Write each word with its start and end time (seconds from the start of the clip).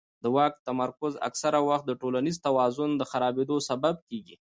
د 0.23 0.25
واک 0.35 0.53
تمرکز 0.67 1.13
اکثره 1.27 1.59
وخت 1.69 1.85
د 1.87 1.91
ټولنیز 2.01 2.35
توازن 2.45 2.89
د 2.95 3.01
خرابېدو 3.11 3.55
سبب 3.69 3.95
کېږي 4.09 4.35